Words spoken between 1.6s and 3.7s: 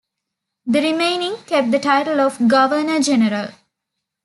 the title of "governor-general".